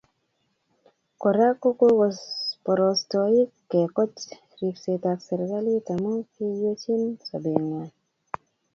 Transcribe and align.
Kora 1.21 1.47
ko 1.61 1.69
koborostoik 1.79 3.51
kekoch 3.71 4.19
ribsetap 4.59 5.17
serkali 5.27 5.73
amu 5.91 6.11
kiywechin 6.31 7.01
sobengwai 7.27 7.89